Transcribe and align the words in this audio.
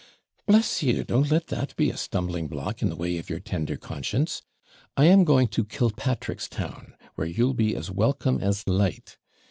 'Bless 0.47 0.81
you! 0.81 1.03
don't 1.03 1.29
let 1.29 1.45
that 1.49 1.75
be 1.75 1.91
a 1.91 1.95
stumbling 1.95 2.47
block 2.47 2.81
in 2.81 2.89
the 2.89 2.95
way 2.95 3.19
of 3.19 3.29
your 3.29 3.39
tender 3.39 3.77
conscience. 3.77 4.41
I 4.97 5.05
am 5.05 5.23
going 5.23 5.47
to 5.49 5.63
Killpatrickstown, 5.63 6.93
where 7.13 7.27
you'll 7.27 7.53
be 7.53 7.75
as 7.75 7.91
welcome 7.91 8.39
as 8.39 8.65
light. 8.67 9.19